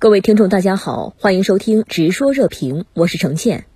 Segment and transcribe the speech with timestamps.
[0.00, 3.66] 各位听众，大家好，欢迎收听《直说热评》，我是程倩。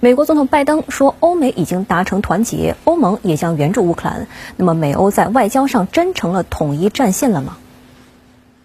[0.00, 4.26] 美国总统拜登说，欧美已经达成团结，欧盟也将援助乌克兰。
[4.56, 7.56] 那么，美欧在外交上真成了统一战线了吗？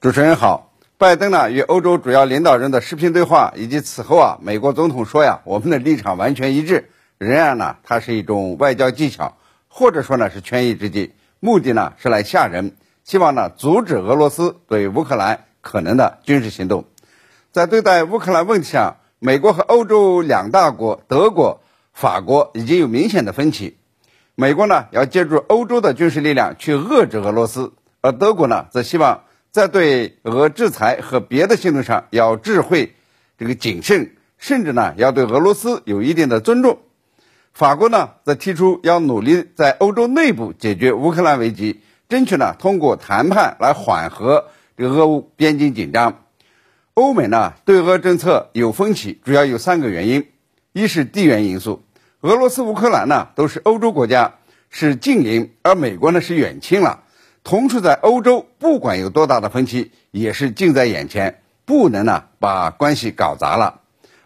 [0.02, 6.90] 主持人好，拜登呢与欧洲主要领导人的视频对话，以及此后啊，美国总统说呀，我们的立场完全一致。
[7.20, 9.38] 仍然呢，它是一种外交技巧，
[9.68, 12.72] 或者说呢是权宜之计，目的呢是来吓人，
[13.04, 15.46] 希望呢阻止俄罗斯对乌克兰。
[15.64, 16.86] 可能的军事行动，
[17.54, 21.62] 在对待乌克兰问题上，美国和欧洲两大国德国、
[21.94, 23.78] 法国已经有明显的分歧。
[24.36, 27.72] 美国呢要借助欧洲的军事力量去遏制俄罗斯，
[28.02, 29.22] 而德国呢则希望
[29.52, 32.94] 在对俄制裁和别的行动上要智慧、
[33.38, 36.80] 这个谨慎，甚至呢要对俄罗斯有一定的尊重。
[37.54, 44.48] 法国呢则提出要努力在欧洲内部解决乌克兰危机，争取呢通过谈判来缓和。
[44.76, 46.24] 这个俄乌边境紧张，
[46.96, 50.28] 欧美呢对俄政策有分歧，主要有三个原因：
[50.72, 51.84] 一是地缘因素，
[52.22, 54.36] 俄罗斯、乌克兰呢都是欧洲国家，
[54.72, 57.04] 是近邻，而美国呢是远亲了，
[57.44, 63.82] 同处在欧洲，不管有多大的分歧，也是近在眼前，不能呢把关系搞砸了；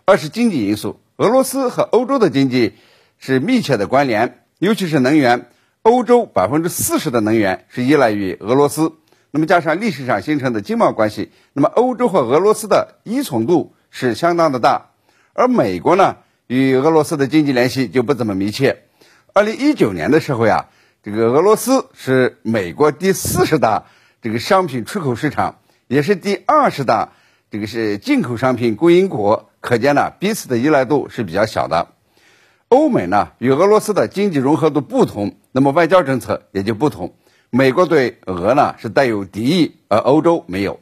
[0.05, 2.75] 二是经济因素，俄罗斯和欧洲的经济
[3.17, 5.49] 是密切的关联，尤其是能源，
[5.81, 8.93] 欧洲百分之四十的能源是依赖于俄罗斯。
[9.31, 14.91] 那么加上历史上形成的经贸关系，那么欧洲和俄罗斯的依从度是相当的大，
[15.33, 18.83] 而美国呢与俄罗斯的经济联系就不怎么密切。
[19.33, 20.67] 二零一九年的时候呀，
[21.03, 23.85] 这个俄罗斯是美国第四十大
[24.21, 27.11] 这个商品出口市场，也是第二十大
[27.51, 31.89] 这个是进口商品供应国，可见呢彼此的依赖度是比较小的。
[32.69, 37.13] 欧美呢与俄罗斯的经济融合度不同，那么外交政策也就不同。
[37.49, 40.81] 美国对俄呢是带有敌意，而欧洲没有。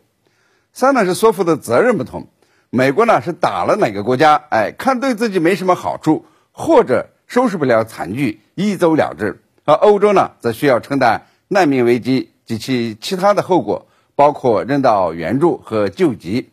[0.74, 2.28] 三呢是说服的责任不同，
[2.72, 16.50] 美国呢是打了哪个国家，哎，看对自己没什么好处，或者收拾不了惨剧，一走了之；而欧洲呢则需要承担难民危机及其其他的后果，包括人道援助和救济。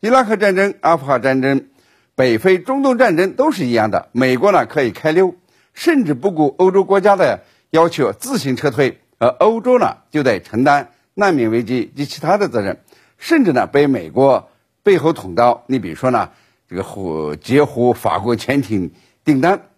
[0.00, 1.68] 伊拉克战争、阿富汗战争、
[2.14, 5.34] 北非、中东战争都是一样的，美国呢可以开溜，
[5.74, 9.01] 甚至不顾欧洲国家的要求自行撤退。
[9.22, 12.80] 而欧洲呢，就得承担难民危机及其他的责任，
[13.18, 14.50] 甚至呢被美国
[14.82, 15.62] 背后捅刀。
[15.68, 16.30] 你比如说呢，
[16.68, 18.90] 这个呼截胡法国潜艇
[19.24, 19.68] 订单，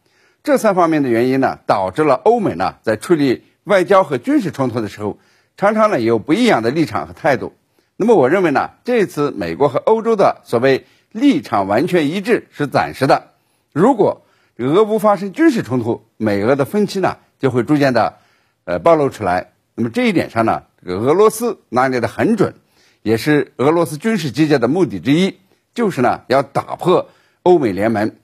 [0.42, 5.18] 这三方面的原因呢，导致了欧美呢在处理外交和军事冲突的时候，
[5.58, 7.52] 常常呢有不一样的立场和态度。
[7.98, 13.32] 那么我认为呢，这次美国和欧洲的所谓立场完全一致是暂时的。
[13.74, 14.22] 如果
[14.56, 18.20] 俄乌发生军事冲突，美俄的分歧呢就会逐渐的。
[18.64, 19.52] 呃，暴露出来。
[19.74, 22.54] 那么这一点上呢，这个俄罗斯拿捏的很准，
[23.02, 25.38] 也是俄罗斯军事集结的目的之一，
[25.74, 27.08] 就是呢要打破
[27.42, 28.14] 欧美联盟。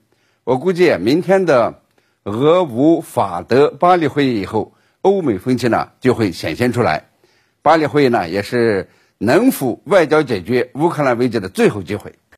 [0.45, 1.83] 我估计明天的
[2.25, 7.09] 俄乌法德巴黎会议以后，欧美分歧呢就会显现出来。
[7.62, 12.15] 巴黎会议呢也是能否外交解决乌克兰危机的最后机会。